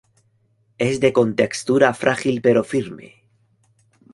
[0.79, 3.21] Es de contextura frágil pero firme.